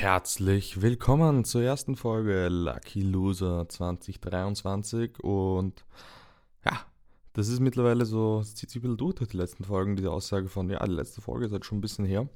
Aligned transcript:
Herzlich 0.00 0.80
willkommen 0.80 1.44
zur 1.44 1.62
ersten 1.62 1.94
Folge 1.94 2.48
Lucky 2.48 3.02
Loser 3.02 3.68
2023 3.68 5.22
und 5.22 5.84
ja, 6.64 6.80
das 7.34 7.48
ist 7.48 7.60
mittlerweile 7.60 8.06
so, 8.06 8.40
es 8.40 8.54
zieht 8.54 8.70
sich 8.70 8.82
ein 8.82 8.96
bisschen 8.96 8.96
durch 8.96 9.28
die 9.28 9.36
letzten 9.36 9.62
Folgen, 9.62 9.96
diese 9.96 10.10
Aussage 10.10 10.48
von, 10.48 10.70
ja, 10.70 10.82
die 10.86 10.92
letzte 10.92 11.20
Folge 11.20 11.44
ist 11.44 11.52
halt 11.52 11.66
schon 11.66 11.76
ein 11.76 11.80
bisschen 11.82 12.06
her. 12.06 12.26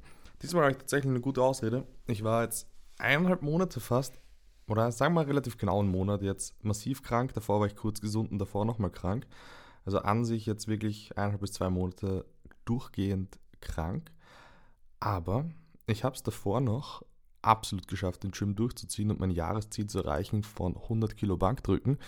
Diesmal 0.42 0.64
habe 0.64 0.72
ich 0.72 0.76
tatsächlich 0.76 1.08
eine 1.08 1.22
gute 1.22 1.40
Ausrede. 1.40 1.86
Ich 2.06 2.22
war 2.22 2.42
jetzt 2.42 2.68
eineinhalb 2.98 3.40
Monate 3.40 3.80
fast, 3.80 4.20
oder 4.68 4.92
sagen 4.92 5.14
wir 5.14 5.22
mal 5.22 5.26
relativ 5.26 5.56
genau 5.56 5.80
einen 5.80 5.88
Monat 5.88 6.20
jetzt, 6.20 6.62
massiv 6.62 7.02
krank, 7.02 7.32
davor 7.32 7.60
war 7.60 7.66
ich 7.66 7.76
kurz 7.76 8.02
gesund 8.02 8.30
und 8.30 8.38
davor 8.38 8.66
nochmal 8.66 8.90
krank. 8.90 9.26
Also 9.86 10.00
an 10.00 10.26
sich 10.26 10.44
jetzt 10.44 10.68
wirklich 10.68 11.16
eineinhalb 11.16 11.40
bis 11.40 11.52
zwei 11.52 11.70
Monate 11.70 12.26
durchgehend 12.66 13.38
krank. 13.62 14.10
Aber 15.00 15.46
ich 15.86 16.04
habe 16.04 16.14
es 16.14 16.22
davor 16.22 16.60
noch 16.60 17.02
absolut 17.46 17.88
geschafft, 17.88 18.22
den 18.22 18.30
Gym 18.30 18.54
durchzuziehen 18.54 19.10
und 19.10 19.20
mein 19.20 19.30
Jahresziel 19.30 19.86
zu 19.86 19.98
erreichen 19.98 20.42
von 20.42 20.76
100 20.76 21.16
Kilo 21.16 21.36
Bankdrücken. 21.36 21.98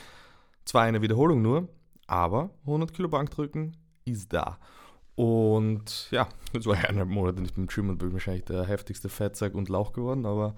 Zwar 0.65 0.83
eine 0.83 1.03
Wiederholung 1.03 1.43
nur, 1.43 1.69
aber 2.07 2.51
100 2.63 2.93
Kilo 2.93 3.09
Bankdrücken 3.09 3.77
ist 4.05 4.33
da. 4.33 4.59
Und 5.15 6.09
ja, 6.11 6.29
es 6.53 6.67
war 6.67 6.77
eineinhalb 6.77 7.09
Monate 7.09 7.41
nicht 7.41 7.55
beim 7.55 7.67
Gym 7.67 7.89
und 7.89 7.99
bin 7.99 8.13
wahrscheinlich 8.13 8.45
der 8.45 8.65
heftigste 8.65 9.09
Fettsack 9.09 9.55
und 9.55 9.69
Lauch 9.69 9.93
geworden, 9.93 10.27
aber 10.27 10.55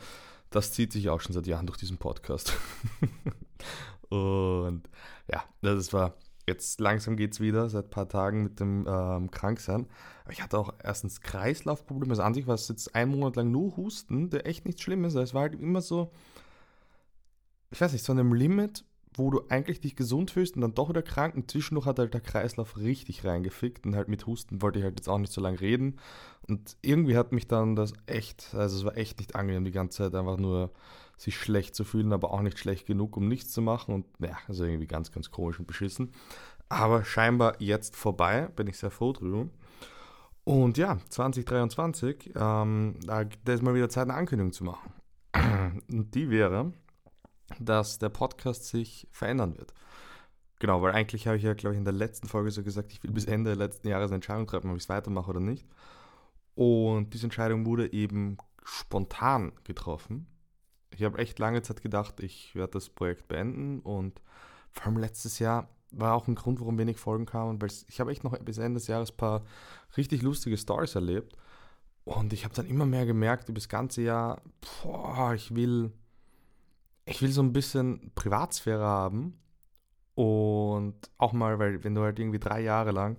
das 0.50 0.72
zieht 0.72 0.92
sich 0.92 1.08
auch 1.10 1.20
schon 1.20 1.32
seit 1.32 1.46
Jahren 1.46 1.66
durch 1.66 1.78
diesen 1.78 1.98
Podcast. 1.98 2.56
und 4.08 4.82
ja, 5.30 5.44
das 5.62 5.92
war 5.92 6.14
Jetzt 6.48 6.80
langsam 6.80 7.18
geht 7.18 7.34
es 7.34 7.40
wieder, 7.40 7.68
seit 7.68 7.84
ein 7.84 7.90
paar 7.90 8.08
Tagen 8.08 8.42
mit 8.42 8.58
dem 8.58 8.86
ähm, 8.88 9.30
Kranksein. 9.30 9.86
Aber 10.24 10.32
ich 10.32 10.42
hatte 10.42 10.58
auch 10.58 10.72
erstens 10.82 11.20
Kreislaufprobleme. 11.20 12.12
Also 12.12 12.22
an 12.22 12.32
sich 12.32 12.46
war 12.46 12.54
es 12.54 12.68
jetzt 12.68 12.94
ein 12.94 13.10
Monat 13.10 13.36
lang 13.36 13.50
nur 13.50 13.76
Husten, 13.76 14.30
der 14.30 14.46
echt 14.46 14.64
nichts 14.64 14.80
Schlimmes 14.80 15.14
ist. 15.14 15.20
Es 15.20 15.34
war 15.34 15.42
halt 15.42 15.60
immer 15.60 15.82
so, 15.82 16.10
ich 17.70 17.78
weiß 17.78 17.92
nicht, 17.92 18.02
so 18.02 18.12
einem 18.12 18.32
Limit, 18.32 18.86
wo 19.12 19.30
du 19.30 19.42
eigentlich 19.50 19.82
dich 19.82 19.94
gesund 19.94 20.30
fühlst 20.30 20.54
und 20.56 20.62
dann 20.62 20.74
doch 20.74 20.88
wieder 20.88 21.02
krank. 21.02 21.34
Und 21.34 21.50
zwischendurch 21.50 21.84
hat 21.84 21.98
halt 21.98 22.14
der 22.14 22.22
Kreislauf 22.22 22.78
richtig 22.78 23.26
reingefickt. 23.26 23.84
Und 23.84 23.94
halt 23.94 24.08
mit 24.08 24.26
Husten 24.26 24.62
wollte 24.62 24.78
ich 24.78 24.86
halt 24.86 24.98
jetzt 24.98 25.08
auch 25.08 25.18
nicht 25.18 25.34
so 25.34 25.42
lange 25.42 25.60
reden. 25.60 25.96
Und 26.48 26.78
irgendwie 26.80 27.18
hat 27.18 27.30
mich 27.32 27.46
dann 27.46 27.76
das 27.76 27.92
echt, 28.06 28.54
also 28.54 28.74
es 28.74 28.84
war 28.86 28.96
echt 28.96 29.18
nicht 29.18 29.36
angenehm 29.36 29.66
die 29.66 29.70
ganze 29.70 29.98
Zeit, 29.98 30.14
einfach 30.14 30.38
nur 30.38 30.70
sich 31.18 31.36
schlecht 31.36 31.74
zu 31.74 31.84
fühlen, 31.84 32.12
aber 32.12 32.32
auch 32.32 32.42
nicht 32.42 32.58
schlecht 32.58 32.86
genug, 32.86 33.16
um 33.16 33.28
nichts 33.28 33.52
zu 33.52 33.60
machen. 33.60 33.92
Und 33.92 34.06
ja, 34.20 34.38
also 34.46 34.64
irgendwie 34.64 34.86
ganz, 34.86 35.10
ganz 35.12 35.30
komisch 35.30 35.58
und 35.58 35.66
beschissen. 35.66 36.12
Aber 36.68 37.04
scheinbar 37.04 37.60
jetzt 37.60 37.96
vorbei, 37.96 38.48
bin 38.54 38.68
ich 38.68 38.78
sehr 38.78 38.90
froh 38.90 39.12
drüber. 39.12 39.48
Und 40.44 40.78
ja, 40.78 40.98
2023, 41.08 42.32
ähm, 42.36 42.94
da, 43.04 43.24
da 43.24 43.52
ist 43.52 43.62
mal 43.62 43.74
wieder 43.74 43.88
Zeit, 43.88 44.04
eine 44.04 44.14
Ankündigung 44.14 44.52
zu 44.52 44.64
machen. 44.64 44.92
Und 45.90 46.14
die 46.14 46.30
wäre, 46.30 46.72
dass 47.58 47.98
der 47.98 48.08
Podcast 48.08 48.66
sich 48.66 49.08
verändern 49.10 49.58
wird. 49.58 49.74
Genau, 50.60 50.80
weil 50.82 50.92
eigentlich 50.92 51.26
habe 51.26 51.36
ich 51.36 51.42
ja, 51.42 51.54
glaube 51.54 51.74
ich, 51.74 51.78
in 51.78 51.84
der 51.84 51.92
letzten 51.92 52.28
Folge 52.28 52.50
so 52.50 52.62
gesagt, 52.62 52.92
ich 52.92 53.02
will 53.02 53.10
bis 53.10 53.26
Ende 53.26 53.54
letzten 53.54 53.88
Jahres 53.88 54.10
eine 54.10 54.16
Entscheidung 54.16 54.46
treffen, 54.46 54.70
ob 54.70 54.76
ich 54.76 54.84
es 54.84 54.88
weitermache 54.88 55.30
oder 55.30 55.40
nicht. 55.40 55.66
Und 56.54 57.12
diese 57.12 57.26
Entscheidung 57.26 57.66
wurde 57.66 57.92
eben 57.92 58.38
spontan 58.64 59.52
getroffen 59.64 60.26
ich 60.90 61.02
habe 61.02 61.18
echt 61.18 61.38
lange 61.38 61.62
Zeit 61.62 61.82
gedacht, 61.82 62.20
ich 62.20 62.54
werde 62.54 62.72
das 62.72 62.88
Projekt 62.88 63.28
beenden 63.28 63.80
und 63.80 64.20
vor 64.72 64.86
allem 64.86 64.98
letztes 64.98 65.38
Jahr 65.38 65.68
war 65.90 66.14
auch 66.14 66.28
ein 66.28 66.34
Grund, 66.34 66.60
warum 66.60 66.78
wenig 66.78 66.98
Folgen 66.98 67.26
kamen, 67.26 67.60
weil 67.60 67.70
ich 67.88 68.00
habe 68.00 68.10
echt 68.10 68.24
noch 68.24 68.38
bis 68.38 68.58
Ende 68.58 68.78
des 68.78 68.88
Jahres 68.88 69.10
ein 69.10 69.16
paar 69.16 69.42
richtig 69.96 70.22
lustige 70.22 70.56
Stories 70.56 70.94
erlebt 70.94 71.36
und 72.04 72.32
ich 72.32 72.44
habe 72.44 72.54
dann 72.54 72.66
immer 72.66 72.86
mehr 72.86 73.06
gemerkt 73.06 73.48
über 73.48 73.58
das 73.58 73.68
ganze 73.68 74.02
Jahr, 74.02 74.42
boah, 74.82 75.34
ich 75.34 75.54
will, 75.54 75.92
ich 77.04 77.22
will 77.22 77.32
so 77.32 77.42
ein 77.42 77.52
bisschen 77.52 78.12
Privatsphäre 78.14 78.84
haben 78.84 79.38
und 80.14 80.94
auch 81.18 81.32
mal, 81.32 81.58
weil 81.58 81.84
wenn 81.84 81.94
du 81.94 82.02
halt 82.02 82.18
irgendwie 82.18 82.38
drei 82.38 82.60
Jahre 82.60 82.90
lang 82.90 83.18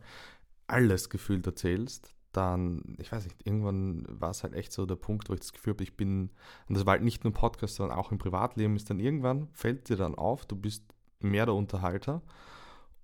alles 0.67 1.09
gefühlt 1.09 1.45
erzählst, 1.47 2.13
dann, 2.31 2.95
ich 2.99 3.11
weiß 3.11 3.23
nicht, 3.23 3.45
irgendwann 3.45 4.05
war 4.07 4.29
es 4.29 4.43
halt 4.43 4.53
echt 4.53 4.71
so 4.71 4.85
der 4.85 4.95
Punkt, 4.95 5.29
wo 5.29 5.33
ich 5.33 5.39
das 5.39 5.53
Gefühl 5.53 5.73
habe, 5.73 5.83
ich 5.83 5.97
bin, 5.97 6.29
und 6.67 6.75
das 6.75 6.85
war 6.85 6.91
halt 6.91 7.03
nicht 7.03 7.23
nur 7.23 7.33
Podcast, 7.33 7.75
sondern 7.75 7.97
auch 7.97 8.11
im 8.11 8.19
Privatleben, 8.19 8.75
ist 8.75 8.89
dann 8.89 8.99
irgendwann, 8.99 9.47
fällt 9.53 9.89
dir 9.89 9.95
dann 9.95 10.15
auf, 10.15 10.45
du 10.45 10.55
bist 10.55 10.83
mehr 11.19 11.45
der 11.45 11.55
Unterhalter. 11.55 12.21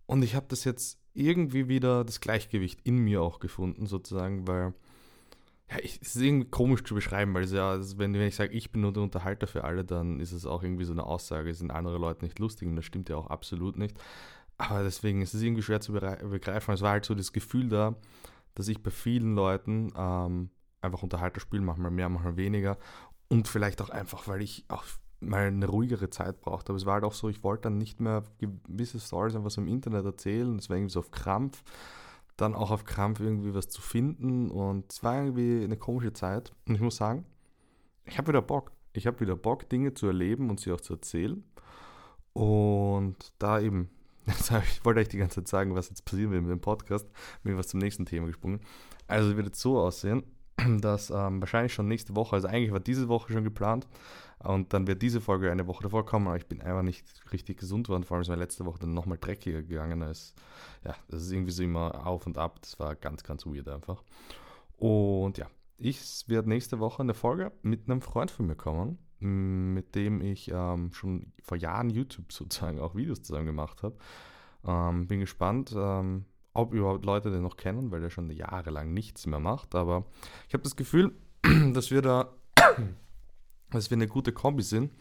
Und 0.05 0.23
ich 0.23 0.35
habe 0.35 0.45
das 0.49 0.63
jetzt 0.63 0.99
irgendwie 1.13 1.67
wieder 1.67 2.03
das 2.03 2.21
Gleichgewicht 2.21 2.81
in 2.83 2.97
mir 2.97 3.21
auch 3.21 3.39
gefunden, 3.39 3.87
sozusagen, 3.87 4.47
weil, 4.47 4.73
ja, 5.71 5.77
es 5.83 5.97
ist 5.97 6.15
irgendwie 6.17 6.49
komisch 6.49 6.83
zu 6.83 6.93
beschreiben, 6.93 7.33
weil 7.33 7.45
es 7.45 7.51
ja, 7.51 7.79
wenn, 7.97 8.13
wenn 8.13 8.27
ich 8.27 8.35
sage, 8.35 8.53
ich 8.53 8.71
bin 8.71 8.81
nur 8.81 8.93
der 8.93 9.01
Unterhalter 9.01 9.47
für 9.47 9.63
alle, 9.63 9.83
dann 9.83 10.19
ist 10.19 10.33
es 10.33 10.45
auch 10.45 10.61
irgendwie 10.61 10.85
so 10.85 10.91
eine 10.91 11.03
Aussage, 11.03 11.53
sind 11.53 11.71
andere 11.71 11.97
Leute 11.97 12.23
nicht 12.23 12.37
lustig 12.37 12.67
und 12.67 12.75
das 12.75 12.85
stimmt 12.85 13.09
ja 13.09 13.15
auch 13.15 13.27
absolut 13.27 13.77
nicht. 13.77 13.97
Aber 14.57 14.83
deswegen 14.83 15.21
ist 15.21 15.33
es 15.33 15.41
irgendwie 15.41 15.63
schwer 15.63 15.81
zu 15.81 15.91
begreifen. 15.93 16.73
Es 16.73 16.81
war 16.81 16.91
halt 16.91 17.05
so 17.05 17.15
das 17.15 17.33
Gefühl 17.33 17.67
da, 17.67 17.95
dass 18.55 18.67
ich 18.67 18.81
bei 18.81 18.91
vielen 18.91 19.35
Leuten 19.35 19.93
ähm, 19.95 20.49
einfach 20.81 21.03
Unterhalter 21.03 21.39
spiele, 21.39 21.61
manchmal 21.61 21.91
mehr, 21.91 22.09
manchmal 22.09 22.37
weniger. 22.37 22.77
Und 23.27 23.47
vielleicht 23.47 23.81
auch 23.81 23.89
einfach, 23.89 24.27
weil 24.27 24.41
ich 24.41 24.65
auch 24.67 24.83
mal 25.19 25.47
eine 25.47 25.67
ruhigere 25.67 26.09
Zeit 26.09 26.41
brauchte. 26.41 26.71
Aber 26.71 26.77
es 26.77 26.85
war 26.85 26.95
halt 26.95 27.03
auch 27.03 27.13
so, 27.13 27.29
ich 27.29 27.43
wollte 27.43 27.63
dann 27.63 27.77
nicht 27.77 27.99
mehr 27.99 28.23
gewisse 28.39 28.99
Stories 28.99 29.35
einfach 29.35 29.51
so 29.51 29.61
im 29.61 29.67
Internet 29.67 30.05
erzählen. 30.05 30.57
Es 30.57 30.69
war 30.69 30.77
irgendwie 30.77 30.93
so 30.93 30.99
auf 30.99 31.11
Krampf. 31.11 31.63
Dann 32.37 32.53
auch 32.53 32.71
auf 32.71 32.85
Krampf 32.85 33.19
irgendwie 33.19 33.53
was 33.53 33.69
zu 33.69 33.81
finden. 33.81 34.49
Und 34.51 34.91
es 34.91 35.03
war 35.03 35.15
irgendwie 35.15 35.63
eine 35.63 35.77
komische 35.77 36.13
Zeit. 36.13 36.53
Und 36.67 36.75
ich 36.75 36.81
muss 36.81 36.97
sagen, 36.97 37.25
ich 38.05 38.17
habe 38.17 38.29
wieder 38.29 38.41
Bock. 38.41 38.71
Ich 38.93 39.07
habe 39.07 39.19
wieder 39.19 39.35
Bock, 39.35 39.67
Dinge 39.69 39.93
zu 39.93 40.07
erleben 40.07 40.49
und 40.49 40.59
sie 40.59 40.71
auch 40.71 40.81
zu 40.81 40.93
erzählen. 40.93 41.43
Und 42.33 43.33
da 43.39 43.59
eben 43.59 43.89
ich 44.63 44.85
wollte 44.85 45.01
euch 45.01 45.09
die 45.09 45.17
ganze 45.17 45.43
Zeit 45.43 45.47
sagen, 45.47 45.75
was 45.75 45.89
jetzt 45.89 46.05
passieren 46.05 46.31
wird 46.31 46.43
mit 46.43 46.51
dem 46.51 46.61
Podcast. 46.61 47.07
Mir 47.43 47.57
was 47.57 47.67
zum 47.67 47.79
nächsten 47.79 48.05
Thema 48.05 48.27
gesprungen. 48.27 48.59
Also 49.07 49.29
es 49.29 49.35
wird 49.35 49.47
jetzt 49.47 49.59
so 49.59 49.79
aussehen, 49.79 50.23
dass 50.79 51.09
ähm, 51.09 51.41
wahrscheinlich 51.41 51.73
schon 51.73 51.87
nächste 51.87 52.15
Woche, 52.15 52.35
also 52.35 52.47
eigentlich 52.47 52.71
war 52.71 52.79
diese 52.79 53.07
Woche 53.07 53.33
schon 53.33 53.43
geplant 53.43 53.87
und 54.39 54.73
dann 54.73 54.87
wird 54.87 55.01
diese 55.01 55.21
Folge 55.21 55.51
eine 55.51 55.67
Woche 55.67 55.83
davor 55.83 56.05
kommen, 56.05 56.27
aber 56.27 56.37
ich 56.37 56.47
bin 56.47 56.61
einfach 56.61 56.81
nicht 56.81 57.05
richtig 57.31 57.59
gesund 57.59 57.89
worden, 57.89 58.03
vor 58.03 58.15
allem 58.15 58.21
ist 58.21 58.29
meine 58.29 58.41
letzte 58.41 58.65
Woche 58.65 58.79
dann 58.79 58.93
nochmal 58.93 59.17
dreckiger 59.19 59.61
gegangen. 59.61 60.01
Als, 60.01 60.33
ja, 60.83 60.95
das 61.07 61.23
ist 61.23 61.31
irgendwie 61.31 61.51
so 61.51 61.63
immer 61.63 62.05
auf 62.05 62.25
und 62.25 62.37
ab, 62.37 62.59
das 62.61 62.79
war 62.79 62.95
ganz, 62.95 63.23
ganz 63.23 63.45
weird 63.45 63.67
einfach. 63.67 64.03
Und 64.77 65.37
ja, 65.37 65.47
ich 65.77 66.23
werde 66.27 66.49
nächste 66.49 66.79
Woche 66.79 67.03
eine 67.03 67.13
Folge 67.13 67.51
mit 67.61 67.89
einem 67.89 68.01
Freund 68.01 68.31
von 68.31 68.47
mir 68.47 68.55
kommen, 68.55 68.97
mit 69.19 69.95
dem 69.95 70.21
ich 70.21 70.51
ähm, 70.51 70.91
schon 70.91 71.31
vor 71.41 71.57
Jahren 71.57 71.89
YouTube 71.89 72.31
sozusagen 72.31 72.79
auch 72.79 72.95
Videos 72.95 73.21
zusammen 73.21 73.45
gemacht 73.45 73.83
habe. 73.83 73.95
Ähm, 74.65 75.07
bin 75.07 75.19
gespannt, 75.19 75.73
ähm, 75.75 76.25
ob 76.53 76.73
überhaupt 76.73 77.05
Leute 77.05 77.31
den 77.31 77.41
noch 77.41 77.57
kennen, 77.57 77.91
weil 77.91 78.01
der 78.01 78.09
schon 78.09 78.29
jahrelang 78.31 78.93
nichts 78.93 79.25
mehr 79.27 79.39
macht. 79.39 79.75
Aber 79.75 80.05
ich 80.47 80.53
habe 80.53 80.63
das 80.63 80.75
Gefühl, 80.75 81.13
dass 81.73 81.91
wir 81.91 82.01
da, 82.01 82.33
dass 83.71 83.89
wir 83.89 83.97
eine 83.97 84.07
gute 84.07 84.31
Kombi 84.31 84.63
sind 84.63 84.91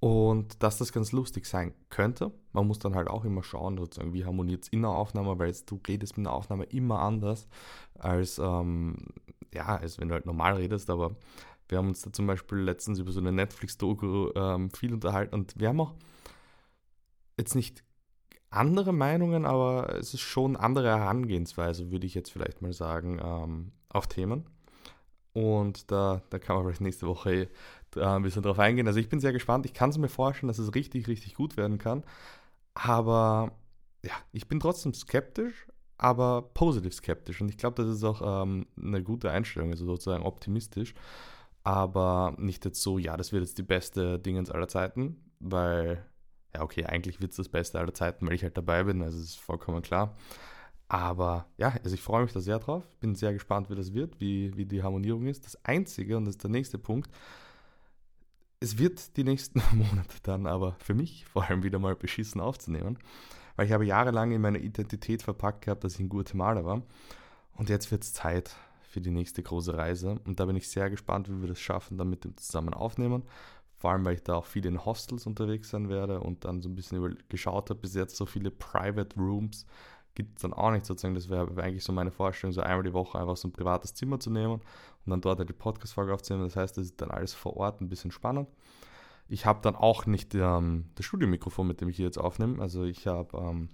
und 0.00 0.62
dass 0.62 0.78
das 0.78 0.92
ganz 0.92 1.12
lustig 1.12 1.46
sein 1.46 1.72
könnte. 1.88 2.32
Man 2.52 2.66
muss 2.66 2.78
dann 2.78 2.94
halt 2.94 3.08
auch 3.08 3.24
immer 3.24 3.42
schauen, 3.42 3.78
sozusagen, 3.78 4.12
wie 4.12 4.24
harmoniert 4.24 4.64
es 4.64 4.68
in 4.68 4.82
der 4.82 4.90
Aufnahme, 4.90 5.38
weil 5.38 5.54
du 5.66 5.80
redest 5.86 6.16
mit 6.16 6.26
der 6.26 6.32
Aufnahme 6.32 6.64
immer 6.64 7.00
anders 7.00 7.48
als, 7.94 8.38
ähm, 8.38 8.96
ja, 9.54 9.76
als 9.76 9.98
wenn 9.98 10.08
du 10.08 10.14
halt 10.14 10.26
normal 10.26 10.54
redest, 10.54 10.90
aber 10.90 11.16
wir 11.68 11.78
haben 11.78 11.88
uns 11.88 12.02
da 12.02 12.12
zum 12.12 12.26
Beispiel 12.26 12.58
letztens 12.58 12.98
über 12.98 13.12
so 13.12 13.20
eine 13.20 13.32
Netflix-Doku 13.32 14.30
ähm, 14.34 14.70
viel 14.70 14.92
unterhalten 14.92 15.34
und 15.34 15.58
wir 15.58 15.68
haben 15.68 15.80
auch 15.80 15.94
jetzt 17.38 17.54
nicht 17.54 17.82
andere 18.50 18.92
Meinungen, 18.92 19.44
aber 19.44 19.94
es 19.96 20.14
ist 20.14 20.20
schon 20.20 20.56
andere 20.56 20.88
Herangehensweise, 20.88 21.90
würde 21.90 22.06
ich 22.06 22.14
jetzt 22.14 22.30
vielleicht 22.30 22.62
mal 22.62 22.72
sagen, 22.72 23.20
ähm, 23.22 23.72
auf 23.88 24.06
Themen. 24.06 24.44
Und 25.32 25.90
da, 25.90 26.22
da 26.30 26.38
kann 26.38 26.56
man 26.56 26.64
vielleicht 26.64 26.80
nächste 26.80 27.06
Woche 27.06 27.48
äh, 27.96 28.00
ein 28.00 28.22
bisschen 28.22 28.42
drauf 28.42 28.58
eingehen. 28.58 28.86
Also 28.86 28.98
ich 28.98 29.10
bin 29.10 29.20
sehr 29.20 29.34
gespannt. 29.34 29.66
Ich 29.66 29.74
kann 29.74 29.90
es 29.90 29.98
mir 29.98 30.08
vorstellen, 30.08 30.48
dass 30.48 30.58
es 30.58 30.74
richtig, 30.74 31.08
richtig 31.08 31.34
gut 31.34 31.58
werden 31.58 31.76
kann. 31.76 32.04
Aber 32.72 33.52
ja, 34.02 34.12
ich 34.32 34.48
bin 34.48 34.60
trotzdem 34.60 34.94
skeptisch, 34.94 35.66
aber 35.98 36.42
positiv 36.54 36.94
skeptisch. 36.94 37.42
Und 37.42 37.50
ich 37.50 37.58
glaube, 37.58 37.82
das 37.82 37.94
ist 37.94 38.04
auch 38.04 38.42
ähm, 38.42 38.66
eine 38.80 39.02
gute 39.02 39.30
Einstellung, 39.30 39.70
also 39.70 39.84
sozusagen 39.84 40.24
optimistisch 40.24 40.94
aber 41.66 42.36
nicht 42.38 42.64
jetzt 42.64 42.80
so, 42.80 42.96
ja, 42.96 43.16
das 43.16 43.32
wird 43.32 43.42
jetzt 43.42 43.58
die 43.58 43.64
beste 43.64 44.20
Dingens 44.20 44.52
aller 44.52 44.68
Zeiten, 44.68 45.16
weil, 45.40 46.06
ja, 46.54 46.62
okay, 46.62 46.86
eigentlich 46.86 47.20
wird 47.20 47.32
es 47.32 47.38
das 47.38 47.48
Beste 47.48 47.80
aller 47.80 47.92
Zeiten, 47.92 48.24
weil 48.24 48.34
ich 48.34 48.44
halt 48.44 48.56
dabei 48.56 48.84
bin, 48.84 49.02
also 49.02 49.18
ist 49.18 49.40
vollkommen 49.40 49.82
klar. 49.82 50.14
Aber 50.86 51.48
ja, 51.56 51.76
also 51.82 51.92
ich 51.92 52.02
freue 52.02 52.22
mich 52.22 52.32
da 52.32 52.38
sehr 52.38 52.60
drauf, 52.60 52.88
bin 53.00 53.16
sehr 53.16 53.32
gespannt, 53.32 53.68
wie 53.68 53.74
das 53.74 53.94
wird, 53.94 54.20
wie, 54.20 54.56
wie 54.56 54.64
die 54.64 54.84
Harmonierung 54.84 55.26
ist. 55.26 55.44
Das 55.44 55.64
Einzige, 55.64 56.16
und 56.16 56.26
das 56.26 56.36
ist 56.36 56.44
der 56.44 56.52
nächste 56.52 56.78
Punkt, 56.78 57.10
es 58.60 58.78
wird 58.78 59.16
die 59.16 59.24
nächsten 59.24 59.60
Monate 59.72 60.18
dann 60.22 60.46
aber 60.46 60.76
für 60.78 60.94
mich 60.94 61.26
vor 61.26 61.46
allem 61.46 61.64
wieder 61.64 61.80
mal 61.80 61.96
beschissen 61.96 62.40
aufzunehmen, 62.40 62.96
weil 63.56 63.66
ich 63.66 63.72
habe 63.72 63.84
jahrelang 63.84 64.30
in 64.30 64.40
meine 64.40 64.58
Identität 64.58 65.20
verpackt 65.20 65.64
gehabt, 65.64 65.82
dass 65.82 65.94
ich 65.94 66.00
ein 66.00 66.10
Guatemala 66.10 66.64
war. 66.64 66.82
Und 67.54 67.70
jetzt 67.70 67.90
wird 67.90 68.04
es 68.04 68.12
Zeit 68.12 68.54
für 68.96 69.02
die 69.02 69.10
nächste 69.10 69.42
große 69.42 69.76
Reise. 69.76 70.18
Und 70.24 70.40
da 70.40 70.46
bin 70.46 70.56
ich 70.56 70.70
sehr 70.70 70.88
gespannt, 70.88 71.28
wie 71.28 71.42
wir 71.42 71.48
das 71.48 71.60
schaffen, 71.60 71.98
dann 71.98 72.08
mit 72.08 72.24
dem 72.24 72.34
zusammen 72.38 72.72
aufnehmen. 72.72 73.24
Vor 73.76 73.90
allem, 73.90 74.06
weil 74.06 74.14
ich 74.14 74.22
da 74.22 74.36
auch 74.36 74.46
viel 74.46 74.64
in 74.64 74.86
Hostels 74.86 75.26
unterwegs 75.26 75.68
sein 75.68 75.90
werde 75.90 76.20
und 76.20 76.46
dann 76.46 76.62
so 76.62 76.70
ein 76.70 76.74
bisschen 76.74 76.96
über, 76.96 77.10
geschaut 77.28 77.68
habe, 77.68 77.78
bis 77.78 77.94
jetzt 77.94 78.16
so 78.16 78.24
viele 78.24 78.50
Private 78.50 79.14
Rooms 79.20 79.66
gibt 80.14 80.38
es 80.38 80.42
dann 80.42 80.54
auch 80.54 80.70
nicht 80.70 80.86
sozusagen. 80.86 81.14
Das 81.14 81.28
wäre 81.28 81.46
eigentlich 81.62 81.84
so 81.84 81.92
meine 81.92 82.10
Vorstellung, 82.10 82.54
so 82.54 82.62
einmal 82.62 82.84
die 82.84 82.94
Woche 82.94 83.18
einfach 83.18 83.36
so 83.36 83.48
ein 83.48 83.52
privates 83.52 83.92
Zimmer 83.92 84.18
zu 84.18 84.30
nehmen 84.30 84.54
und 84.54 85.10
dann 85.10 85.20
dort 85.20 85.40
halt 85.40 85.50
die 85.50 85.52
Podcast-Folge 85.52 86.14
aufzunehmen. 86.14 86.46
Das 86.46 86.56
heißt, 86.56 86.78
das 86.78 86.86
ist 86.86 86.98
dann 87.02 87.10
alles 87.10 87.34
vor 87.34 87.54
Ort 87.58 87.82
ein 87.82 87.90
bisschen 87.90 88.10
spannend. 88.10 88.48
Ich 89.28 89.44
habe 89.44 89.60
dann 89.60 89.76
auch 89.76 90.06
nicht 90.06 90.34
ähm, 90.34 90.86
das 90.94 91.04
Studiomikrofon, 91.04 91.66
mit 91.66 91.82
dem 91.82 91.90
ich 91.90 91.96
hier 91.96 92.06
jetzt 92.06 92.16
aufnehme. 92.16 92.62
Also 92.62 92.84
ich 92.84 93.06
habe 93.06 93.36
ähm, 93.36 93.68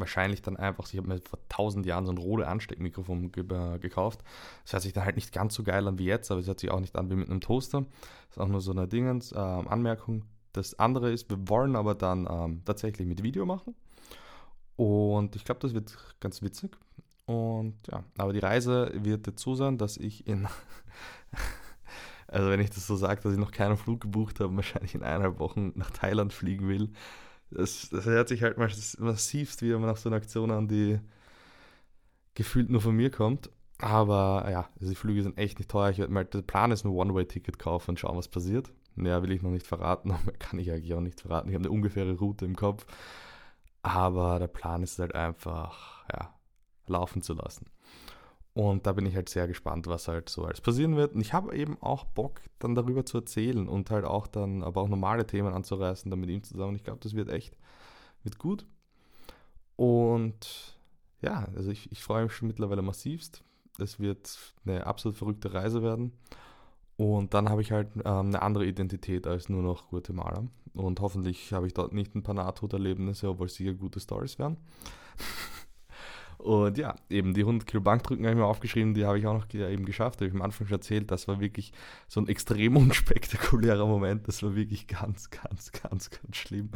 wahrscheinlich 0.00 0.42
dann 0.42 0.56
einfach, 0.56 0.92
ich 0.92 0.98
habe 0.98 1.08
mir 1.08 1.20
vor 1.20 1.38
tausend 1.48 1.86
Jahren 1.86 2.06
so 2.06 2.12
ein 2.12 2.18
Rode 2.18 2.48
Ansteckmikrofon 2.48 3.32
ge 3.32 3.44
äh, 3.44 3.78
gekauft. 3.78 4.20
Das 4.64 4.72
hört 4.74 4.82
sich 4.82 4.92
dann 4.92 5.04
halt 5.04 5.16
nicht 5.16 5.32
ganz 5.32 5.54
so 5.54 5.62
geil 5.62 5.86
an 5.86 5.98
wie 5.98 6.04
jetzt, 6.04 6.30
aber 6.30 6.40
es 6.40 6.46
hört 6.46 6.60
sich 6.60 6.70
auch 6.70 6.80
nicht 6.80 6.96
an 6.96 7.10
wie 7.10 7.16
mit 7.16 7.28
einem 7.30 7.40
Toaster. 7.40 7.80
Das 7.80 8.36
ist 8.36 8.38
auch 8.38 8.48
nur 8.48 8.60
so 8.60 8.72
eine 8.72 8.88
Dingens, 8.88 9.32
äh, 9.32 9.36
Anmerkung. 9.36 10.24
Das 10.52 10.78
andere 10.78 11.10
ist, 11.12 11.28
wir 11.28 11.48
wollen 11.48 11.76
aber 11.76 11.94
dann 11.94 12.26
ähm, 12.30 12.62
tatsächlich 12.64 13.06
mit 13.06 13.22
Video 13.22 13.44
machen. 13.44 13.74
Und 14.76 15.36
ich 15.36 15.44
glaube, 15.44 15.60
das 15.60 15.74
wird 15.74 15.96
ganz 16.20 16.42
witzig. 16.42 16.76
Und 17.26 17.74
ja, 17.90 18.04
aber 18.16 18.32
die 18.32 18.38
Reise 18.38 18.90
wird 18.94 19.26
dazu 19.26 19.54
sein, 19.54 19.78
dass 19.78 19.96
ich 19.96 20.26
in, 20.26 20.46
also 22.28 22.50
wenn 22.50 22.60
ich 22.60 22.70
das 22.70 22.86
so 22.86 22.96
sage, 22.96 23.20
dass 23.20 23.32
ich 23.32 23.38
noch 23.38 23.50
keinen 23.50 23.76
Flug 23.76 24.00
gebucht 24.00 24.40
habe, 24.40 24.54
wahrscheinlich 24.56 24.94
in 24.94 25.02
eineinhalb 25.02 25.38
Wochen 25.38 25.72
nach 25.74 25.90
Thailand 25.90 26.32
fliegen 26.32 26.68
will. 26.68 26.90
Das, 27.50 27.88
das 27.90 28.06
hört 28.06 28.28
sich 28.28 28.42
halt 28.42 28.58
massivst 28.58 29.62
wieder 29.62 29.78
nach 29.78 29.96
so 29.96 30.08
einer 30.08 30.16
Aktion 30.16 30.50
an, 30.50 30.68
die 30.68 30.98
gefühlt 32.34 32.70
nur 32.70 32.80
von 32.80 32.94
mir 32.94 33.10
kommt. 33.10 33.50
Aber 33.78 34.46
ja, 34.50 34.68
also 34.80 34.90
die 34.90 34.96
Flüge 34.96 35.22
sind 35.22 35.38
echt 35.38 35.58
nicht 35.58 35.70
teuer. 35.70 35.90
Ich 35.90 36.08
mal, 36.08 36.24
der 36.24 36.42
Plan 36.42 36.72
ist 36.72 36.84
ein 36.84 36.90
One-Way-Ticket 36.90 37.58
kaufen 37.58 37.90
und 37.90 38.00
schauen, 38.00 38.16
was 38.16 38.28
passiert. 38.28 38.72
Mehr 38.94 39.22
will 39.22 39.32
ich 39.32 39.42
noch 39.42 39.50
nicht 39.50 39.66
verraten, 39.66 40.10
aber 40.12 40.32
kann 40.32 40.58
ich 40.58 40.70
eigentlich 40.70 40.94
auch 40.94 41.00
nicht 41.00 41.20
verraten. 41.20 41.48
Ich 41.48 41.54
habe 41.54 41.64
eine 41.64 41.72
ungefähre 41.72 42.14
Route 42.14 42.44
im 42.44 42.56
Kopf. 42.56 42.86
Aber 43.82 44.38
der 44.38 44.48
Plan 44.48 44.82
ist 44.82 44.98
halt 44.98 45.14
einfach, 45.14 46.04
ja, 46.12 46.34
laufen 46.86 47.22
zu 47.22 47.34
lassen. 47.34 47.66
Und 48.56 48.86
da 48.86 48.94
bin 48.94 49.04
ich 49.04 49.14
halt 49.14 49.28
sehr 49.28 49.46
gespannt, 49.46 49.86
was 49.86 50.08
halt 50.08 50.30
so 50.30 50.46
alles 50.46 50.62
passieren 50.62 50.96
wird. 50.96 51.14
Und 51.14 51.20
ich 51.20 51.34
habe 51.34 51.54
eben 51.54 51.76
auch 51.82 52.06
Bock, 52.06 52.40
dann 52.58 52.74
darüber 52.74 53.04
zu 53.04 53.18
erzählen 53.18 53.68
und 53.68 53.90
halt 53.90 54.06
auch 54.06 54.26
dann, 54.26 54.62
aber 54.62 54.80
auch 54.80 54.88
normale 54.88 55.26
Themen 55.26 55.52
anzureißen, 55.52 56.10
dann 56.10 56.18
mit 56.18 56.30
ihm 56.30 56.42
zusammen. 56.42 56.74
Ich 56.74 56.82
glaube, 56.82 57.00
das 57.02 57.12
wird 57.12 57.28
echt, 57.28 57.54
wird 58.22 58.38
gut. 58.38 58.64
Und 59.76 60.74
ja, 61.20 61.46
also 61.54 61.70
ich, 61.70 61.92
ich 61.92 62.02
freue 62.02 62.22
mich 62.22 62.32
schon 62.32 62.48
mittlerweile 62.48 62.80
massivst. 62.80 63.44
Es 63.78 64.00
wird 64.00 64.38
eine 64.64 64.86
absolut 64.86 65.18
verrückte 65.18 65.52
Reise 65.52 65.82
werden. 65.82 66.12
Und 66.96 67.34
dann 67.34 67.50
habe 67.50 67.60
ich 67.60 67.72
halt 67.72 67.88
ähm, 68.06 68.28
eine 68.28 68.40
andere 68.40 68.64
Identität 68.64 69.26
als 69.26 69.50
nur 69.50 69.62
noch 69.62 69.90
Guatemala. 69.90 70.44
Und 70.72 71.00
hoffentlich 71.00 71.52
habe 71.52 71.66
ich 71.66 71.74
dort 71.74 71.92
nicht 71.92 72.14
ein 72.14 72.22
paar 72.22 72.34
Nahtoderlebnisse, 72.34 73.28
obwohl 73.28 73.48
es 73.48 73.56
sicher 73.56 73.74
gute 73.74 74.00
Stories 74.00 74.38
wären. 74.38 74.56
Und 76.46 76.78
ja, 76.78 76.94
eben 77.10 77.34
die 77.34 77.40
100 77.40 77.66
Kilo 77.66 77.82
Bankdrücken 77.82 78.24
habe 78.24 78.34
ich 78.34 78.38
mir 78.38 78.46
aufgeschrieben, 78.46 78.94
die 78.94 79.04
habe 79.04 79.18
ich 79.18 79.26
auch 79.26 79.34
noch 79.34 79.52
eben 79.52 79.84
geschafft, 79.84 80.20
habe 80.20 80.28
ich 80.28 80.32
am 80.32 80.42
Anfang 80.42 80.68
schon 80.68 80.76
erzählt. 80.76 81.10
Das 81.10 81.26
war 81.26 81.40
wirklich 81.40 81.72
so 82.06 82.20
ein 82.20 82.28
extrem 82.28 82.76
unspektakulärer 82.76 83.84
Moment. 83.84 84.28
Das 84.28 84.44
war 84.44 84.54
wirklich 84.54 84.86
ganz, 84.86 85.28
ganz, 85.30 85.72
ganz, 85.72 86.08
ganz 86.08 86.36
schlimm. 86.36 86.70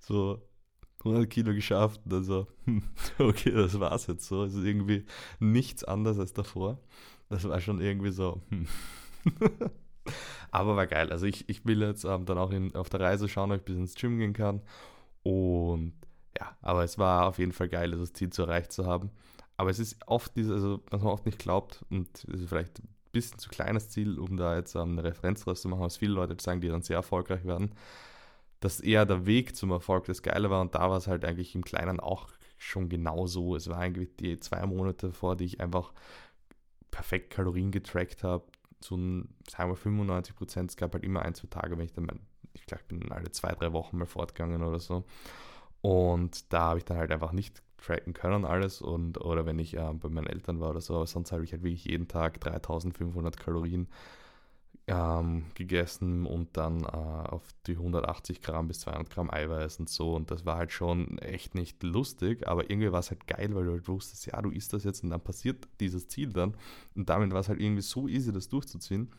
So 0.00 0.42
100 0.98 1.30
Kilo 1.30 1.54
geschafft 1.54 2.02
und 2.04 2.12
dann 2.12 2.24
so, 2.24 2.46
hm, 2.66 2.82
okay, 3.18 3.52
das 3.52 3.80
war's 3.80 4.06
jetzt 4.06 4.28
so. 4.28 4.44
Es 4.44 4.52
ist 4.52 4.66
irgendwie 4.66 5.06
nichts 5.40 5.82
anderes 5.82 6.18
als 6.18 6.34
davor. 6.34 6.78
Das 7.30 7.48
war 7.48 7.58
schon 7.62 7.80
irgendwie 7.80 8.12
so, 8.12 8.42
hm. 8.50 8.66
Aber 10.50 10.76
war 10.76 10.86
geil. 10.86 11.10
Also 11.10 11.24
ich, 11.24 11.48
ich 11.48 11.64
will 11.64 11.80
jetzt 11.80 12.04
ähm, 12.04 12.26
dann 12.26 12.36
auch 12.36 12.50
in, 12.50 12.74
auf 12.74 12.90
der 12.90 13.00
Reise 13.00 13.30
schauen, 13.30 13.50
ob 13.50 13.60
ich 13.60 13.64
bis 13.64 13.76
ins 13.76 13.94
Gym 13.94 14.18
gehen 14.18 14.34
kann. 14.34 14.60
Und 15.22 15.94
ja, 16.38 16.56
aber 16.62 16.84
es 16.84 16.98
war 16.98 17.26
auf 17.26 17.38
jeden 17.38 17.52
Fall 17.52 17.68
geil, 17.68 17.90
das 17.92 18.12
Ziel 18.12 18.30
zu 18.30 18.42
erreicht 18.42 18.72
zu 18.72 18.86
haben. 18.86 19.10
Aber 19.56 19.70
es 19.70 19.78
ist 19.78 19.96
oft 20.06 20.36
dieses, 20.36 20.52
also 20.52 20.82
was 20.90 21.02
man 21.02 21.12
oft 21.12 21.26
nicht 21.26 21.38
glaubt, 21.38 21.84
und 21.90 22.08
es 22.24 22.40
ist 22.42 22.48
vielleicht 22.48 22.80
ein 22.80 22.88
bisschen 23.12 23.38
zu 23.38 23.48
kleines 23.48 23.88
Ziel, 23.88 24.18
um 24.18 24.36
da 24.36 24.56
jetzt 24.56 24.74
ähm, 24.74 24.92
eine 24.98 25.04
Referenz 25.04 25.44
draus 25.44 25.62
zu 25.62 25.68
machen, 25.68 25.82
was 25.82 25.96
viele 25.96 26.12
Leute 26.12 26.36
sagen, 26.38 26.60
die 26.60 26.68
dann 26.68 26.82
sehr 26.82 26.96
erfolgreich 26.96 27.44
werden, 27.44 27.74
dass 28.60 28.80
eher 28.80 29.06
der 29.06 29.26
Weg 29.26 29.56
zum 29.56 29.70
Erfolg 29.70 30.04
das 30.06 30.22
Geile 30.22 30.50
war 30.50 30.60
und 30.60 30.74
da 30.74 30.90
war 30.90 30.96
es 30.96 31.06
halt 31.06 31.24
eigentlich 31.24 31.54
im 31.54 31.64
Kleinen 31.64 32.00
auch 32.00 32.28
schon 32.58 32.88
genau 32.88 33.26
so. 33.26 33.56
Es 33.56 33.68
war 33.68 33.78
eigentlich 33.78 34.16
die 34.16 34.38
zwei 34.38 34.64
Monate 34.66 35.12
vor, 35.12 35.36
die 35.36 35.44
ich 35.44 35.60
einfach 35.60 35.92
perfekt 36.90 37.30
Kalorien 37.30 37.70
getrackt 37.70 38.24
habe, 38.24 38.44
so 38.80 38.96
ein, 38.96 39.28
sagen 39.48 39.70
wir 39.70 39.76
95 39.76 40.34
Prozent, 40.34 40.70
es 40.70 40.76
gab 40.76 40.94
halt 40.94 41.04
immer 41.04 41.22
ein, 41.22 41.34
zwei 41.34 41.48
Tage, 41.48 41.76
wenn 41.76 41.84
ich 41.84 41.92
dann, 41.92 42.08
ich 42.54 42.64
glaube, 42.66 42.82
ich 42.82 42.88
bin 42.88 43.12
alle 43.12 43.30
zwei, 43.30 43.52
drei 43.52 43.72
Wochen 43.72 43.98
mal 43.98 44.06
fortgegangen 44.06 44.62
oder 44.62 44.78
so. 44.78 45.04
Und 45.86 46.52
da 46.52 46.62
habe 46.62 46.78
ich 46.78 46.84
dann 46.84 46.96
halt 46.96 47.12
einfach 47.12 47.30
nicht 47.30 47.62
tracken 47.76 48.12
können 48.12 48.44
alles. 48.44 48.82
Und 48.82 49.20
oder 49.20 49.46
wenn 49.46 49.60
ich 49.60 49.76
äh, 49.76 49.92
bei 49.92 50.08
meinen 50.08 50.26
Eltern 50.26 50.58
war 50.58 50.70
oder 50.70 50.80
so, 50.80 50.96
aber 50.96 51.06
sonst 51.06 51.30
habe 51.30 51.44
ich 51.44 51.52
halt 51.52 51.62
wirklich 51.62 51.84
jeden 51.84 52.08
Tag 52.08 52.40
3500 52.40 53.36
Kalorien 53.38 53.86
ähm, 54.88 55.44
gegessen 55.54 56.26
und 56.26 56.56
dann 56.56 56.82
äh, 56.82 56.86
auf 56.88 57.44
die 57.68 57.76
180 57.76 58.42
Gramm 58.42 58.66
bis 58.66 58.80
200 58.80 59.10
Gramm 59.10 59.30
Eiweiß 59.30 59.78
und 59.78 59.88
so. 59.88 60.16
Und 60.16 60.32
das 60.32 60.44
war 60.44 60.56
halt 60.56 60.72
schon 60.72 61.18
echt 61.18 61.54
nicht 61.54 61.80
lustig, 61.84 62.48
aber 62.48 62.68
irgendwie 62.68 62.90
war 62.90 62.98
es 62.98 63.12
halt 63.12 63.28
geil, 63.28 63.54
weil 63.54 63.66
du 63.66 63.70
halt 63.70 63.86
wusstest, 63.86 64.26
ja, 64.26 64.42
du 64.42 64.50
isst 64.50 64.72
das 64.72 64.82
jetzt 64.82 65.04
und 65.04 65.10
dann 65.10 65.20
passiert 65.22 65.68
dieses 65.78 66.08
Ziel 66.08 66.32
dann. 66.32 66.56
Und 66.96 67.08
damit 67.08 67.30
war 67.30 67.38
es 67.38 67.48
halt 67.48 67.60
irgendwie 67.60 67.82
so 67.82 68.08
easy, 68.08 68.32
das 68.32 68.48
durchzuziehen 68.48 69.12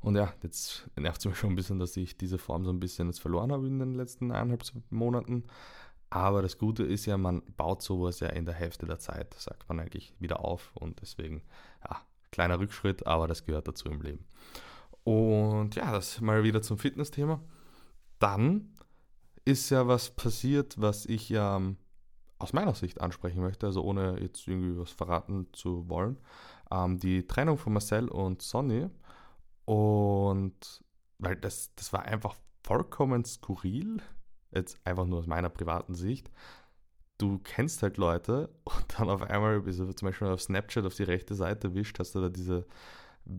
und 0.00 0.14
ja, 0.14 0.32
jetzt 0.42 0.88
nervt 0.96 1.20
es 1.20 1.24
mich 1.26 1.38
schon 1.38 1.50
ein 1.50 1.56
bisschen, 1.56 1.78
dass 1.78 1.96
ich 1.96 2.16
diese 2.16 2.38
Form 2.38 2.64
so 2.64 2.70
ein 2.70 2.80
bisschen 2.80 3.08
jetzt 3.08 3.20
verloren 3.20 3.52
habe 3.52 3.66
in 3.66 3.78
den 3.78 3.94
letzten 3.94 4.30
eineinhalb 4.30 4.62
Monaten. 4.90 5.44
Aber 6.10 6.40
das 6.40 6.56
Gute 6.56 6.84
ist 6.84 7.06
ja, 7.06 7.18
man 7.18 7.42
baut 7.56 7.82
sowas 7.82 8.20
ja 8.20 8.28
in 8.28 8.46
der 8.46 8.54
Hälfte 8.54 8.86
der 8.86 8.98
Zeit, 8.98 9.34
sagt 9.34 9.68
man 9.68 9.80
eigentlich, 9.80 10.14
wieder 10.18 10.44
auf. 10.44 10.70
Und 10.74 11.00
deswegen, 11.02 11.42
ja, 11.84 12.00
kleiner 12.30 12.58
Rückschritt, 12.58 13.06
aber 13.06 13.28
das 13.28 13.44
gehört 13.44 13.68
dazu 13.68 13.88
im 13.88 14.00
Leben. 14.00 14.24
Und 15.04 15.74
ja, 15.74 15.92
das 15.92 16.20
mal 16.20 16.44
wieder 16.44 16.62
zum 16.62 16.78
Fitnessthema. 16.78 17.40
Dann 18.18 18.72
ist 19.44 19.70
ja 19.70 19.86
was 19.86 20.10
passiert, 20.10 20.80
was 20.80 21.06
ich 21.06 21.28
ja 21.28 21.56
ähm, 21.56 21.76
aus 22.38 22.52
meiner 22.52 22.74
Sicht 22.74 23.00
ansprechen 23.00 23.40
möchte, 23.40 23.66
also 23.66 23.82
ohne 23.82 24.20
jetzt 24.20 24.46
irgendwie 24.46 24.78
was 24.78 24.92
verraten 24.92 25.48
zu 25.52 25.88
wollen. 25.88 26.18
Ähm, 26.70 26.98
die 26.98 27.26
Trennung 27.26 27.58
von 27.58 27.72
Marcel 27.72 28.08
und 28.08 28.42
Sonny 28.42 28.88
und 29.68 30.82
weil 31.18 31.36
das, 31.36 31.74
das 31.74 31.92
war 31.92 32.06
einfach 32.06 32.34
vollkommen 32.64 33.26
skurril, 33.26 34.00
jetzt 34.50 34.80
einfach 34.86 35.04
nur 35.04 35.18
aus 35.18 35.26
meiner 35.26 35.50
privaten 35.50 35.94
Sicht. 35.94 36.30
Du 37.18 37.38
kennst 37.40 37.82
halt 37.82 37.98
Leute 37.98 38.48
und 38.64 38.98
dann 38.98 39.10
auf 39.10 39.20
einmal, 39.20 39.66
wie 39.66 39.76
du 39.76 39.92
zum 39.92 40.08
Beispiel 40.08 40.28
auf 40.28 40.40
Snapchat 40.40 40.86
auf 40.86 40.94
die 40.94 41.02
rechte 41.02 41.34
Seite 41.34 41.74
wischt, 41.74 41.98
hast 41.98 42.14
du 42.14 42.22
da 42.22 42.30
diese 42.30 42.66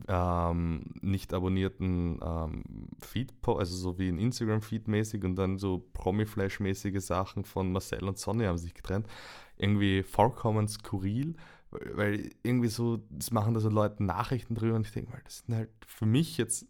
ähm, 0.06 0.84
nicht 1.00 1.34
abonnierten 1.34 2.20
ähm, 2.22 2.62
Feed, 3.00 3.32
also 3.44 3.74
so 3.74 3.98
wie 3.98 4.08
ein 4.08 4.20
Instagram-Feed 4.20 4.86
mäßig 4.86 5.24
und 5.24 5.34
dann 5.34 5.58
so 5.58 5.90
Promi-Flash-mäßige 5.94 7.00
Sachen 7.00 7.44
von 7.44 7.72
Marcel 7.72 8.04
und 8.04 8.18
Sonny 8.18 8.44
haben 8.44 8.58
sich 8.58 8.74
getrennt. 8.74 9.08
Irgendwie 9.56 10.04
vollkommen 10.04 10.68
skurril 10.68 11.34
weil 11.70 12.30
irgendwie 12.42 12.68
so, 12.68 12.98
das 13.10 13.30
machen 13.30 13.54
da 13.54 13.60
so 13.60 13.68
Leute 13.68 14.02
Nachrichten 14.02 14.54
drüber 14.54 14.76
und 14.76 14.86
ich 14.86 14.92
denke 14.92 15.10
mal, 15.10 15.20
das 15.24 15.38
sind 15.38 15.54
halt 15.54 15.70
für 15.86 16.06
mich 16.06 16.36
jetzt 16.36 16.66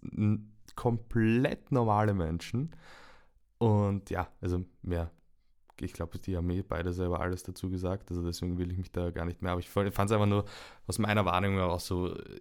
komplett 0.76 1.72
normale 1.72 2.14
Menschen. 2.14 2.74
Und 3.58 4.10
ja, 4.10 4.28
also 4.40 4.64
mehr, 4.82 5.10
ich 5.80 5.92
glaube, 5.92 6.18
die 6.18 6.36
haben 6.36 6.46
mir 6.46 6.62
beide 6.66 6.92
selber 6.92 7.20
alles 7.20 7.42
dazu 7.42 7.70
gesagt, 7.70 8.10
also 8.10 8.22
deswegen 8.22 8.58
will 8.58 8.70
ich 8.70 8.78
mich 8.78 8.92
da 8.92 9.10
gar 9.10 9.24
nicht 9.24 9.42
mehr, 9.42 9.52
aber 9.52 9.60
ich 9.60 9.70
fand 9.70 9.88
es 9.88 10.12
einfach 10.12 10.26
nur 10.26 10.44
aus 10.86 10.98
meiner 10.98 11.24
Wahrnehmung 11.24 11.60
auch 11.60 11.80
so 11.80 12.14
äh, 12.14 12.40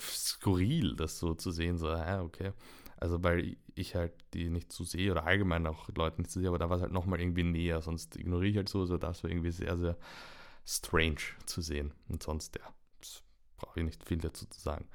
skurril, 0.00 0.96
das 0.96 1.18
so 1.18 1.34
zu 1.34 1.50
sehen, 1.50 1.78
so, 1.78 1.88
ja, 1.88 2.22
okay. 2.22 2.52
Also 2.98 3.22
weil 3.22 3.56
ich 3.74 3.94
halt 3.94 4.12
die 4.32 4.48
nicht 4.48 4.72
so 4.72 4.84
sehe 4.84 5.12
oder 5.12 5.26
allgemein 5.26 5.66
auch 5.66 5.88
Leute 5.94 6.20
nicht 6.20 6.30
so 6.30 6.40
sehe, 6.40 6.48
aber 6.48 6.58
da 6.58 6.70
war 6.70 6.76
es 6.76 6.82
halt 6.82 6.92
nochmal 6.92 7.20
irgendwie 7.20 7.42
näher, 7.42 7.82
sonst 7.82 8.16
ignoriere 8.16 8.50
ich 8.50 8.56
halt 8.56 8.68
so, 8.68 8.80
also 8.80 8.96
das 8.96 9.22
war 9.22 9.30
irgendwie 9.30 9.50
sehr, 9.50 9.76
sehr 9.76 9.96
strange 10.66 11.20
zu 11.46 11.60
sehen. 11.62 11.94
Und 12.08 12.22
sonst, 12.22 12.56
ja, 12.56 12.74
brauche 13.56 13.80
ich 13.80 13.86
nicht 13.86 14.04
viel 14.04 14.18
dazu 14.18 14.46
zu 14.46 14.60
sagen. 14.60 14.86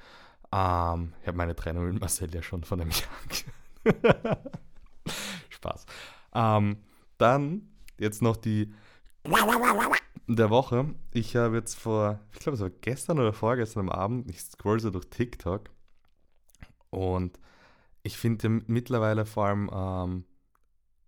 Ähm, 0.51 1.13
ich 1.21 1.27
habe 1.27 1.37
meine 1.37 1.55
Trennung 1.55 1.85
mit 1.85 1.99
Marcel 1.99 2.33
ja 2.33 2.41
schon 2.41 2.63
von 2.63 2.81
einem 2.81 2.91
Jahr. 2.91 4.41
Spaß. 5.49 5.85
Ähm, 6.33 6.77
dann 7.17 7.69
jetzt 7.97 8.21
noch 8.21 8.37
die 8.37 8.73
der 10.27 10.49
Woche. 10.49 10.93
Ich 11.11 11.35
habe 11.35 11.57
jetzt 11.57 11.75
vor, 11.75 12.19
ich 12.33 12.39
glaube, 12.39 12.55
es 12.55 12.61
war 12.61 12.69
gestern 12.69 13.19
oder 13.19 13.33
vorgestern 13.33 13.89
am 13.89 13.89
Abend, 13.89 14.29
ich 14.29 14.41
scroll 14.41 14.79
so 14.79 14.89
durch 14.89 15.09
TikTok 15.09 15.69
und 16.89 17.39
ich 18.03 18.17
finde 18.17 18.49
mittlerweile 18.67 19.25
vor 19.25 19.45
allem 19.45 19.69
ähm, 19.73 20.23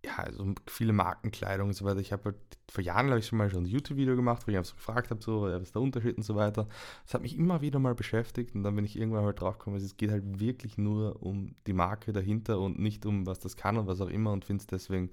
ja, 0.05 0.17
also 0.17 0.53
viele 0.67 0.91
Markenkleidung 0.91 1.69
und 1.69 1.73
so 1.73 1.85
weiter. 1.85 1.99
Ich 1.99 2.11
habe 2.11 2.25
halt 2.25 2.35
vor 2.69 2.83
Jahren, 2.83 3.05
glaube 3.07 3.19
ich, 3.19 3.27
schon 3.27 3.37
mal 3.37 3.49
schon 3.49 3.63
ein 3.63 3.67
YouTube-Video 3.67 4.15
gemacht, 4.15 4.45
wo 4.45 4.51
ich 4.51 4.57
einfach 4.57 4.71
so 4.71 4.75
gefragt 4.75 5.09
habe, 5.09 5.21
so, 5.23 5.43
was 5.43 5.61
ist 5.61 5.75
der 5.75 5.81
Unterschied 5.81 6.17
und 6.17 6.23
so 6.23 6.35
weiter. 6.35 6.67
Das 7.05 7.13
hat 7.13 7.21
mich 7.21 7.37
immer 7.37 7.61
wieder 7.61 7.79
mal 7.79 7.95
beschäftigt 7.95 8.53
und 8.53 8.63
dann 8.63 8.75
bin 8.75 8.83
ich 8.83 8.97
irgendwann 8.97 9.23
halt 9.23 9.39
drauf 9.39 9.57
gekommen, 9.57 9.77
es 9.77 9.95
geht 9.95 10.11
halt 10.11 10.39
wirklich 10.39 10.77
nur 10.77 11.23
um 11.23 11.55
die 11.67 11.73
Marke 11.73 12.11
dahinter 12.11 12.59
und 12.59 12.79
nicht 12.79 13.05
um, 13.05 13.25
was 13.25 13.39
das 13.39 13.55
kann 13.55 13.77
und 13.77 13.87
was 13.87 14.01
auch 14.01 14.09
immer 14.09 14.31
und 14.33 14.43
finde 14.43 14.61
es 14.61 14.67
deswegen 14.67 15.09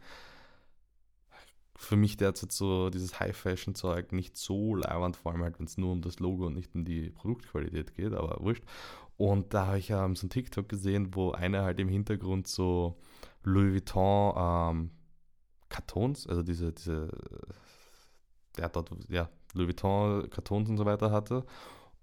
für 1.76 1.96
mich 1.96 2.16
derzeit 2.18 2.52
so 2.52 2.90
dieses 2.90 3.20
High-Fashion-Zeug 3.20 4.12
nicht 4.12 4.36
so 4.36 4.74
leiwand, 4.74 5.16
vor 5.16 5.32
allem 5.32 5.42
halt, 5.42 5.58
wenn 5.58 5.66
es 5.66 5.78
nur 5.78 5.92
um 5.92 6.02
das 6.02 6.20
Logo 6.20 6.46
und 6.46 6.54
nicht 6.54 6.74
um 6.74 6.84
die 6.84 7.08
Produktqualität 7.10 7.94
geht, 7.94 8.12
aber 8.12 8.38
wurscht. 8.40 8.64
Und 9.16 9.54
da 9.54 9.68
habe 9.68 9.78
ich 9.78 9.90
ähm, 9.90 10.14
so 10.14 10.26
ein 10.26 10.30
TikTok 10.30 10.68
gesehen, 10.68 11.14
wo 11.14 11.30
einer 11.32 11.62
halt 11.62 11.80
im 11.80 11.88
Hintergrund 11.88 12.48
so 12.48 12.96
Louis 13.42 13.72
Vuitton 13.72 14.34
ähm, 14.36 14.90
Kartons, 15.68 16.26
also 16.26 16.42
diese, 16.42 16.72
diese, 16.72 17.10
der 18.56 18.64
hat 18.64 18.76
dort, 18.76 18.90
ja, 19.08 19.28
Louis 19.54 19.68
Vuitton 19.68 20.28
Kartons 20.30 20.68
und 20.68 20.76
so 20.76 20.84
weiter 20.84 21.10
hatte 21.10 21.44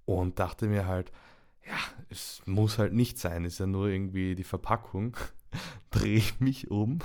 und 0.05 0.39
dachte 0.39 0.67
mir 0.67 0.87
halt, 0.87 1.11
ja, 1.65 1.77
es 2.09 2.41
muss 2.45 2.77
halt 2.77 2.93
nicht 2.93 3.19
sein, 3.19 3.43
ist 3.45 3.59
ja 3.59 3.67
nur 3.67 3.87
irgendwie 3.87 4.35
die 4.35 4.43
Verpackung. 4.43 5.17
Drehe 5.91 6.15
ich 6.17 6.39
mich 6.39 6.71
um 6.71 6.99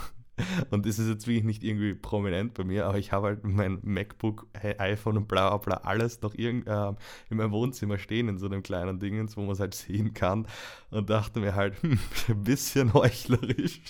und 0.71 0.87
das 0.87 0.99
ist 0.99 1.09
jetzt 1.09 1.27
wirklich 1.27 1.45
nicht 1.45 1.63
irgendwie 1.63 1.95
prominent 1.95 2.55
bei 2.55 2.65
mir, 2.65 2.87
aber 2.87 2.99
ich 2.99 3.13
habe 3.13 3.29
halt 3.29 3.45
mein 3.45 3.79
MacBook, 3.83 4.47
iPhone 4.79 5.19
und 5.19 5.29
bla 5.29 5.57
bla 5.59 5.79
alles 5.79 6.23
noch 6.23 6.35
irgend, 6.35 6.67
äh, 6.67 6.93
in 7.31 7.37
meinem 7.37 7.53
Wohnzimmer 7.53 7.99
stehen 7.99 8.29
in 8.29 8.39
so 8.39 8.47
einem 8.47 8.63
kleinen 8.63 8.99
Dingens, 8.99 9.37
wo 9.37 9.43
man 9.43 9.51
es 9.51 9.61
halt 9.61 9.75
sehen 9.75 10.15
kann 10.15 10.47
und 10.91 11.11
dachte 11.11 11.41
mir 11.41 11.55
halt, 11.55 11.81
hm, 11.83 11.99
ein 12.29 12.45
bisschen 12.45 12.95
heuchlerisch. 12.95 13.83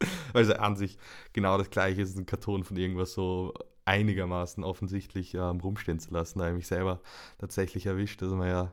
Also 0.34 0.54
an 0.54 0.76
sich 0.76 0.98
genau 1.32 1.56
das 1.58 1.70
gleiche 1.70 2.02
ist 2.02 2.16
ein 2.16 2.26
Karton 2.26 2.62
von 2.62 2.76
irgendwas 2.76 3.14
so 3.14 3.54
einigermaßen 3.84 4.62
offensichtlich 4.62 5.34
ähm, 5.34 5.60
rumstehen 5.60 5.98
zu 5.98 6.12
lassen. 6.12 6.38
Da 6.38 6.44
habe 6.44 6.52
ich 6.52 6.58
mich 6.58 6.66
selber 6.66 7.00
tatsächlich 7.38 7.86
erwischt, 7.86 8.20
dass 8.20 8.30
man 8.32 8.48
ja, 8.48 8.72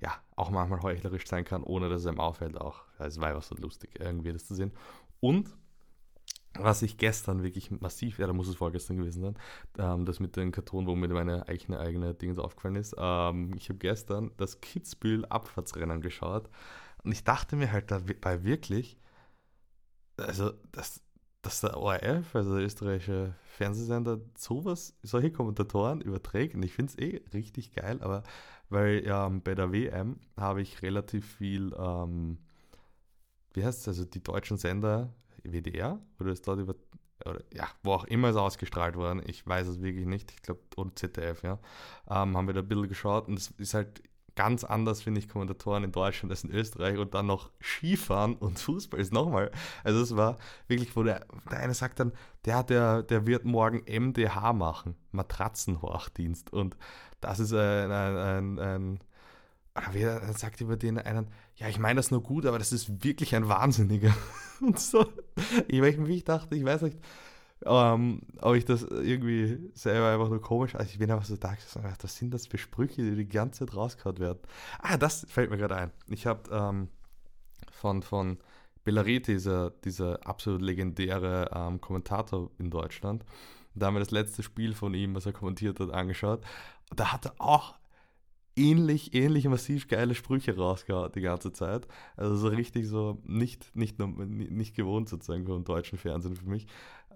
ja 0.00 0.14
auch 0.36 0.50
manchmal 0.50 0.82
heuchlerisch 0.82 1.26
sein 1.26 1.44
kann, 1.44 1.64
ohne 1.64 1.88
dass 1.88 2.02
es 2.02 2.06
einem 2.06 2.20
auffällt 2.20 2.60
auch. 2.60 2.82
Also 2.98 3.18
es 3.18 3.20
war 3.20 3.28
einfach 3.28 3.42
so 3.42 3.56
lustig, 3.56 3.98
irgendwie 3.98 4.32
das 4.32 4.46
zu 4.46 4.54
sehen. 4.54 4.72
Und 5.20 5.50
was 6.54 6.82
ich 6.82 6.96
gestern 6.96 7.42
wirklich 7.42 7.70
massiv, 7.70 8.18
ja, 8.18 8.26
da 8.26 8.32
muss 8.32 8.48
es 8.48 8.56
vorgestern 8.56 8.96
gewesen 8.96 9.22
sein, 9.22 9.38
ähm, 9.78 10.04
das 10.04 10.20
mit 10.20 10.36
dem 10.36 10.52
Karton, 10.52 10.86
wo 10.86 10.94
mir 10.94 11.08
meine 11.08 11.46
eigene, 11.48 11.78
eigene 11.78 12.14
Dinge 12.14 12.40
aufgefallen 12.42 12.76
ist. 12.76 12.94
Ähm, 12.98 13.52
ich 13.56 13.68
habe 13.68 13.78
gestern 13.78 14.30
das 14.36 14.60
Kitzbühel 14.60 15.24
Abfahrtsrennen 15.26 16.00
geschaut 16.00 16.48
und 17.04 17.12
ich 17.12 17.24
dachte 17.24 17.56
mir 17.56 17.72
halt 17.72 17.90
dabei 17.90 18.44
wirklich, 18.44 18.98
also, 20.18 20.52
dass, 20.72 21.00
dass 21.42 21.60
der 21.60 21.76
ORF, 21.76 22.34
also 22.34 22.56
der 22.56 22.64
österreichische 22.64 23.34
Fernsehsender, 23.44 24.20
sowas, 24.36 24.94
solche 25.02 25.30
Kommentatoren 25.32 26.00
überträgt. 26.00 26.54
Und 26.54 26.62
ich 26.62 26.72
finde 26.72 26.92
es 26.92 26.98
eh 26.98 27.22
richtig 27.32 27.72
geil, 27.74 27.98
aber 28.02 28.22
weil 28.70 29.02
ähm, 29.06 29.42
bei 29.42 29.54
der 29.54 29.72
WM 29.72 30.20
habe 30.36 30.60
ich 30.60 30.82
relativ 30.82 31.36
viel, 31.36 31.74
ähm, 31.78 32.38
wie 33.54 33.64
heißt 33.64 33.80
es, 33.80 33.88
also 33.88 34.04
die 34.04 34.22
deutschen 34.22 34.58
Sender, 34.58 35.14
WDR, 35.42 35.98
oder 36.20 36.32
ist 36.32 36.46
dort 36.46 36.60
über, 36.60 36.74
oder, 37.24 37.42
ja, 37.54 37.66
wo 37.82 37.92
auch 37.92 38.04
immer 38.04 38.28
es 38.28 38.36
ausgestrahlt 38.36 38.96
worden, 38.96 39.22
ich 39.24 39.46
weiß 39.46 39.68
es 39.68 39.80
wirklich 39.80 40.06
nicht, 40.06 40.30
ich 40.32 40.42
glaube, 40.42 40.60
oder 40.76 40.94
ZDF, 40.94 41.42
ja, 41.42 41.58
ähm, 42.10 42.36
haben 42.36 42.46
wir 42.46 42.54
da 42.54 42.60
ein 42.60 42.68
bisschen 42.68 42.88
geschaut 42.88 43.28
und 43.28 43.38
es 43.38 43.50
ist 43.56 43.74
halt 43.74 44.02
ganz 44.38 44.62
anders, 44.62 45.02
finde 45.02 45.18
ich, 45.18 45.28
Kommentatoren 45.28 45.82
in 45.82 45.90
Deutschland 45.90 46.30
als 46.30 46.44
in 46.44 46.52
Österreich 46.52 46.96
und 46.96 47.12
dann 47.12 47.26
noch 47.26 47.50
Skifahren 47.60 48.36
und 48.36 48.56
Fußball 48.60 49.00
ist 49.00 49.12
nochmal. 49.12 49.50
Also 49.82 50.00
es 50.00 50.14
war 50.14 50.36
wirklich, 50.68 50.94
wo 50.94 51.02
der, 51.02 51.26
der 51.50 51.58
eine 51.58 51.74
sagt 51.74 51.98
dann, 51.98 52.12
der, 52.44 52.62
der, 52.62 53.02
der 53.02 53.26
wird 53.26 53.44
morgen 53.44 53.82
MDH 53.84 54.52
machen, 54.52 54.94
Matratzenhorchdienst. 55.10 56.52
Und 56.52 56.76
das 57.20 57.40
ist 57.40 57.52
ein, 57.52 57.90
ein, 57.90 58.16
ein, 58.16 58.58
ein 58.60 59.00
oder 59.74 59.88
wer 59.92 60.32
sagt 60.34 60.60
über 60.60 60.76
den 60.76 60.98
einen, 60.98 61.26
ja, 61.56 61.66
ich 61.66 61.80
meine 61.80 61.96
das 61.96 62.12
nur 62.12 62.22
gut, 62.22 62.46
aber 62.46 62.60
das 62.60 62.72
ist 62.72 63.02
wirklich 63.02 63.34
ein 63.34 63.48
Wahnsinniger. 63.48 64.14
Und 64.60 64.78
so, 64.78 65.04
ich, 65.66 65.82
ich 65.82 66.24
dachte, 66.24 66.54
ich 66.54 66.64
weiß 66.64 66.82
nicht, 66.82 66.98
ähm, 67.64 68.22
ob 68.40 68.54
ich 68.54 68.64
das 68.64 68.82
irgendwie 68.82 69.70
selber 69.74 70.10
einfach 70.12 70.28
nur 70.28 70.40
komisch, 70.40 70.74
also 70.74 70.90
ich 70.90 70.98
bin 70.98 71.10
einfach 71.10 71.24
so 71.24 71.36
da, 71.36 71.56
was 72.00 72.16
sind 72.16 72.32
das 72.32 72.46
für 72.46 72.58
Sprüche, 72.58 73.02
die 73.02 73.16
die 73.16 73.28
ganze 73.28 73.66
Zeit 73.66 73.76
rausgehauen 73.76 74.18
werden. 74.18 74.38
Ah, 74.80 74.96
das 74.96 75.26
fällt 75.28 75.50
mir 75.50 75.58
gerade 75.58 75.76
ein. 75.76 75.90
Ich 76.08 76.26
habe 76.26 76.50
ähm, 76.52 76.88
von, 77.72 78.02
von 78.02 78.38
Bellariti, 78.84 79.32
dieser, 79.32 79.70
dieser 79.70 80.26
absolut 80.26 80.62
legendäre 80.62 81.50
ähm, 81.52 81.80
Kommentator 81.80 82.50
in 82.58 82.70
Deutschland, 82.70 83.24
da 83.74 83.86
haben 83.86 83.94
wir 83.94 84.00
das 84.00 84.10
letzte 84.10 84.42
Spiel 84.42 84.74
von 84.74 84.94
ihm, 84.94 85.14
was 85.14 85.26
er 85.26 85.32
kommentiert 85.32 85.78
hat, 85.80 85.90
angeschaut. 85.90 86.42
Da 86.94 87.12
hat 87.12 87.26
er 87.26 87.34
auch 87.38 87.74
ähnlich, 88.56 89.14
ähnlich 89.14 89.46
massiv 89.46 89.88
geile 89.88 90.14
Sprüche 90.14 90.56
rausgehauen 90.56 91.12
die 91.12 91.20
ganze 91.20 91.52
Zeit. 91.52 91.86
Also 92.16 92.36
so 92.36 92.48
richtig 92.48 92.86
so 92.88 93.22
nicht, 93.24 93.74
nicht, 93.74 93.98
nicht 93.98 94.74
gewohnt 94.74 95.08
sozusagen 95.08 95.46
vom 95.46 95.64
deutschen 95.64 95.98
Fernsehen 95.98 96.36
für 96.36 96.48
mich. 96.48 96.66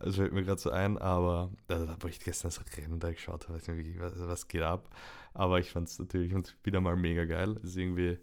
Das 0.04 0.16
fällt 0.16 0.32
mir 0.32 0.42
gerade 0.42 0.60
so 0.60 0.70
ein, 0.70 0.98
aber 0.98 1.50
also, 1.68 1.88
wo 2.00 2.08
ich 2.08 2.20
gestern 2.20 2.48
das 2.48 2.60
Rennen 2.76 2.98
da 2.98 3.10
geschaut 3.10 3.48
habe, 3.48 3.60
was, 3.98 4.28
was 4.28 4.48
geht 4.48 4.62
ab. 4.62 4.88
Aber 5.34 5.60
ich 5.60 5.70
fand 5.70 5.88
es 5.88 5.98
natürlich 5.98 6.34
wieder 6.64 6.80
mal 6.80 6.96
mega 6.96 7.24
geil. 7.24 7.58
Ist 7.62 7.76
irgendwie, 7.76 8.18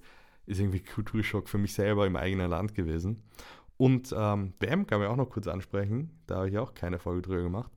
ist 0.46 0.60
irgendwie 0.60 0.82
Kulturschock 0.82 1.48
für 1.48 1.58
mich 1.58 1.74
selber 1.74 2.06
im 2.06 2.16
eigenen 2.16 2.50
Land 2.50 2.76
gewesen. 2.76 3.24
Und 3.78 4.14
ähm, 4.16 4.54
kann 4.60 5.00
man 5.00 5.08
auch 5.08 5.16
noch 5.16 5.30
kurz 5.30 5.48
ansprechen. 5.48 6.20
Da 6.28 6.38
habe 6.38 6.50
ich 6.50 6.58
auch 6.58 6.74
keine 6.74 7.00
Folge 7.00 7.22
drüber 7.22 7.44
gemacht. 7.44 7.72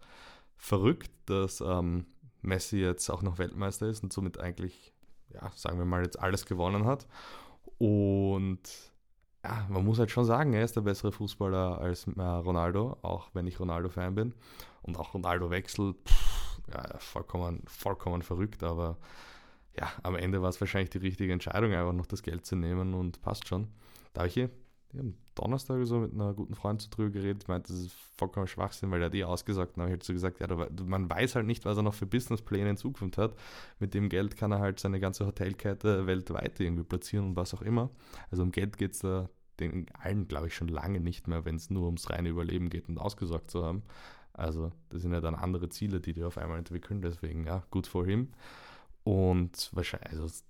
Verrückt, 0.56 1.12
dass 1.26 1.60
ähm, 1.60 2.06
Messi 2.40 2.78
jetzt 2.78 3.08
auch 3.08 3.22
noch 3.22 3.38
Weltmeister 3.38 3.88
ist 3.88 4.02
und 4.02 4.12
somit 4.12 4.38
eigentlich, 4.40 4.92
ja, 5.32 5.50
sagen 5.54 5.78
wir 5.78 5.84
mal, 5.84 6.02
jetzt 6.02 6.18
alles 6.18 6.44
gewonnen 6.44 6.86
hat. 6.86 7.06
Und 7.78 8.91
ja, 9.44 9.66
man 9.68 9.84
muss 9.84 9.98
halt 9.98 10.10
schon 10.10 10.24
sagen, 10.24 10.52
er 10.52 10.64
ist 10.64 10.76
der 10.76 10.82
bessere 10.82 11.12
Fußballer 11.12 11.80
als 11.80 12.06
äh, 12.06 12.22
Ronaldo, 12.22 12.96
auch 13.02 13.30
wenn 13.34 13.46
ich 13.46 13.58
Ronaldo-Fan 13.58 14.14
bin. 14.14 14.34
Und 14.82 14.96
auch 14.96 15.14
Ronaldo 15.14 15.50
wechselt, 15.50 15.96
ja, 16.72 16.98
vollkommen, 16.98 17.62
vollkommen 17.66 18.22
verrückt, 18.22 18.62
aber 18.62 18.98
ja, 19.78 19.90
am 20.02 20.16
Ende 20.16 20.42
war 20.42 20.48
es 20.48 20.60
wahrscheinlich 20.60 20.90
die 20.90 20.98
richtige 20.98 21.32
Entscheidung, 21.32 21.72
einfach 21.72 21.92
noch 21.92 22.06
das 22.06 22.22
Geld 22.22 22.44
zu 22.46 22.56
nehmen 22.56 22.94
und 22.94 23.22
passt 23.22 23.48
schon. 23.48 23.68
Da 24.12 24.20
habe 24.20 24.28
ich 24.28 24.34
hier 24.34 24.50
am 24.98 25.14
Donnerstag 25.34 25.84
so 25.86 25.98
mit 25.98 26.12
einer 26.12 26.34
guten 26.34 26.54
Freundin 26.54 26.90
drüber 26.90 27.10
geredet, 27.10 27.48
meinte, 27.48 27.72
das 27.72 27.82
ist 27.82 27.92
vollkommen 28.16 28.46
Schwachsinn, 28.46 28.90
weil 28.90 29.00
er 29.00 29.06
hat 29.06 29.14
eh 29.14 29.24
ausgesagt. 29.24 29.76
Dann 29.76 29.82
habe 29.82 29.90
ich 29.90 29.94
halt 29.94 30.04
so 30.04 30.12
gesagt, 30.12 30.40
ja, 30.40 30.46
man 30.84 31.08
weiß 31.08 31.36
halt 31.36 31.46
nicht, 31.46 31.64
was 31.64 31.76
er 31.76 31.82
noch 31.82 31.94
für 31.94 32.06
Businesspläne 32.06 32.70
in 32.70 32.76
Zukunft 32.76 33.18
hat. 33.18 33.34
Mit 33.78 33.94
dem 33.94 34.08
Geld 34.08 34.36
kann 34.36 34.52
er 34.52 34.60
halt 34.60 34.80
seine 34.80 35.00
ganze 35.00 35.26
Hotelkette 35.26 36.06
weltweit 36.06 36.60
irgendwie 36.60 36.84
platzieren 36.84 37.28
und 37.28 37.36
was 37.36 37.54
auch 37.54 37.62
immer. 37.62 37.90
Also 38.30 38.42
um 38.42 38.52
Geld 38.52 38.76
geht 38.76 38.92
es 38.92 38.98
da 39.00 39.28
den 39.60 39.86
allen, 39.94 40.28
glaube 40.28 40.48
ich, 40.48 40.54
schon 40.54 40.68
lange 40.68 41.00
nicht 41.00 41.28
mehr, 41.28 41.44
wenn 41.44 41.56
es 41.56 41.70
nur 41.70 41.86
ums 41.86 42.10
reine 42.10 42.28
Überleben 42.28 42.70
geht 42.70 42.88
und 42.88 42.98
ausgesorgt 42.98 43.50
zu 43.50 43.64
haben. 43.64 43.82
Also 44.32 44.72
das 44.88 45.02
sind 45.02 45.12
ja 45.12 45.20
dann 45.20 45.34
andere 45.34 45.68
Ziele, 45.68 46.00
die 46.00 46.12
die 46.12 46.24
auf 46.24 46.38
einmal 46.38 46.58
entwickeln. 46.58 47.02
Deswegen, 47.02 47.44
ja, 47.44 47.64
gut 47.70 47.86
for 47.86 48.06
him. 48.06 48.28
Und 49.04 49.70
wahrscheinlich, 49.72 50.12
also, 50.12 50.42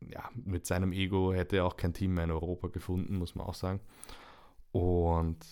ja, 0.00 0.30
mit 0.34 0.66
seinem 0.66 0.92
Ego 0.92 1.32
hätte 1.32 1.56
er 1.56 1.66
auch 1.66 1.76
kein 1.76 1.92
Team 1.92 2.14
mehr 2.14 2.24
in 2.24 2.30
Europa 2.30 2.68
gefunden, 2.68 3.16
muss 3.16 3.34
man 3.34 3.46
auch 3.46 3.54
sagen. 3.54 3.80
Und 4.72 5.44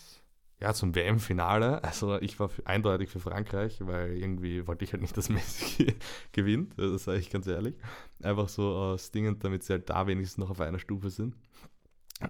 ja, 0.61 0.73
zum 0.73 0.95
WM-Finale, 0.95 1.85
also 1.85 2.19
ich 2.21 2.41
war 2.41 2.51
eindeutig 2.65 3.11
für 3.11 3.21
Frankreich, 3.21 3.79
weil 3.81 4.17
irgendwie 4.17 4.67
wollte 4.67 4.85
ich 4.85 4.93
halt 4.93 5.03
nicht, 5.03 5.17
dass 5.17 5.29
Messi 5.31 5.95
gewinnt, 6.33 6.79
das 6.79 7.05
sage 7.05 7.19
ich 7.19 7.31
ganz 7.31 7.47
ehrlich. 7.47 7.77
Einfach 8.23 8.49
so 8.49 8.75
aus 8.75 9.11
Dingen, 9.11 9.39
damit 9.39 9.65
sie 9.65 9.75
halt 9.75 9.91
da 9.91 10.07
wenigstens 10.07 10.39
noch 10.39 10.51
auf 10.51 10.61
einer 10.61 10.79
Stufe 10.79 11.11
sind. 11.11 11.37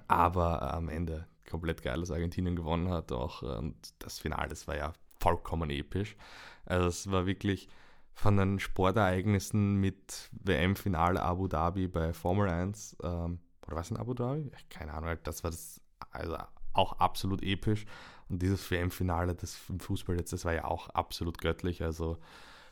Aber 0.08 0.74
am 0.74 0.88
Ende 0.88 1.28
komplett 1.48 1.82
geil, 1.82 2.00
dass 2.00 2.10
Argentinien 2.10 2.56
gewonnen 2.56 2.90
hat. 2.90 3.12
Auch 3.12 3.42
und 3.42 3.76
das 4.00 4.18
Finale, 4.18 4.48
das 4.48 4.66
war 4.66 4.76
ja 4.76 4.92
vollkommen 5.20 5.70
episch. 5.70 6.16
Also 6.64 6.88
es 6.88 7.10
war 7.10 7.26
wirklich 7.26 7.68
von 8.16 8.36
den 8.38 8.58
Sportereignissen 8.58 9.76
mit 9.76 10.30
WM-Finale 10.32 11.22
Abu 11.22 11.48
Dhabi 11.48 11.86
bei 11.86 12.14
Formel 12.14 12.48
1, 12.48 12.96
ähm, 13.02 13.38
oder 13.66 13.76
was 13.76 13.90
in 13.90 13.98
Abu 13.98 14.14
Dhabi? 14.14 14.50
Keine 14.70 14.94
Ahnung, 14.94 15.16
das 15.22 15.44
war 15.44 15.50
das 15.50 15.82
also 16.10 16.36
auch 16.72 16.98
absolut 16.98 17.42
episch. 17.42 17.84
Und 18.28 18.40
dieses 18.40 18.70
WM-Finale, 18.70 19.36
im 19.68 19.80
Fußball 19.80 20.16
jetzt, 20.16 20.32
das 20.32 20.46
war 20.46 20.54
ja 20.54 20.64
auch 20.64 20.88
absolut 20.90 21.38
göttlich. 21.38 21.82
Also 21.82 22.16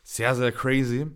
sehr, 0.02 0.34
sehr 0.34 0.50
crazy. 0.50 1.06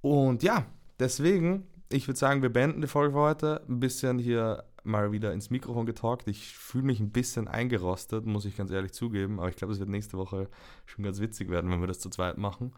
Und 0.00 0.42
ja, 0.42 0.64
deswegen, 0.98 1.66
ich 1.92 2.08
würde 2.08 2.18
sagen, 2.18 2.42
wir 2.42 2.52
beenden 2.52 2.80
die 2.80 2.88
Folge 2.88 3.12
für 3.12 3.20
heute. 3.20 3.62
Ein 3.68 3.78
bisschen 3.78 4.18
hier 4.18 4.64
mal 4.84 5.12
wieder 5.12 5.32
ins 5.32 5.50
Mikrofon 5.50 5.86
getalkt. 5.86 6.28
Ich 6.28 6.56
fühle 6.56 6.84
mich 6.84 7.00
ein 7.00 7.12
bisschen 7.12 7.46
eingerostet, 7.46 8.26
muss 8.26 8.44
ich 8.44 8.56
ganz 8.56 8.70
ehrlich 8.70 8.92
zugeben. 8.92 9.38
Aber 9.38 9.48
ich 9.48 9.56
glaube, 9.56 9.72
es 9.72 9.80
wird 9.80 9.88
nächste 9.88 10.16
Woche 10.16 10.48
schon 10.86 11.04
ganz 11.04 11.20
witzig 11.20 11.50
werden, 11.50 11.70
wenn 11.70 11.80
wir 11.80 11.86
das 11.86 12.00
zu 12.00 12.10
zweit 12.10 12.38
machen. 12.38 12.72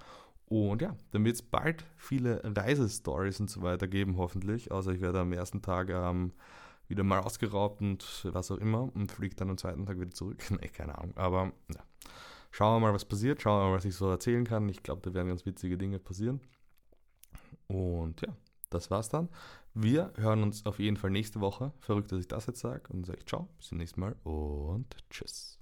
Und 0.46 0.80
ja, 0.80 0.96
dann 1.10 1.24
wird 1.24 1.34
es 1.34 1.42
bald 1.42 1.84
viele 1.96 2.40
Reisestories 2.44 3.40
und 3.40 3.50
so 3.50 3.62
weiter 3.62 3.88
geben, 3.88 4.16
hoffentlich. 4.16 4.70
Also 4.70 4.92
ich 4.92 5.00
werde 5.00 5.20
am 5.20 5.32
ersten 5.32 5.60
Tag 5.60 5.90
ähm, 5.90 6.32
wieder 6.88 7.02
mal 7.02 7.18
ausgeraubt 7.18 7.80
und 7.80 8.28
was 8.32 8.50
auch 8.50 8.58
immer 8.58 8.94
und 8.94 9.10
fliege 9.10 9.34
dann 9.34 9.50
am 9.50 9.58
zweiten 9.58 9.86
Tag 9.86 9.98
wieder 10.00 10.12
zurück. 10.12 10.42
nee, 10.50 10.68
keine 10.68 10.96
Ahnung. 10.98 11.16
Aber 11.16 11.52
ja. 11.74 11.82
Schauen 12.56 12.76
wir 12.76 12.86
mal, 12.88 12.94
was 12.94 13.04
passiert. 13.04 13.42
Schauen 13.42 13.60
wir 13.60 13.70
mal, 13.70 13.76
was 13.76 13.84
ich 13.84 13.94
so 13.94 14.08
erzählen 14.08 14.44
kann. 14.44 14.66
Ich 14.70 14.82
glaube, 14.82 15.02
da 15.02 15.12
werden 15.12 15.28
ganz 15.28 15.44
witzige 15.44 15.76
Dinge 15.76 15.98
passieren. 15.98 16.40
Und 17.66 18.22
ja, 18.22 18.34
das 18.70 18.90
war's 18.90 19.10
dann. 19.10 19.28
Wir 19.74 20.12
hören 20.16 20.42
uns 20.42 20.64
auf 20.64 20.78
jeden 20.78 20.96
Fall 20.96 21.10
nächste 21.10 21.40
Woche. 21.40 21.72
Verrückt, 21.80 22.12
dass 22.12 22.20
ich 22.20 22.28
das 22.28 22.46
jetzt 22.46 22.60
sage. 22.60 22.90
Und 22.90 23.04
sage 23.04 23.18
ich 23.18 23.26
ciao, 23.26 23.48
bis 23.58 23.66
zum 23.66 23.76
nächsten 23.76 24.00
Mal 24.00 24.16
und 24.24 24.96
tschüss. 25.10 25.58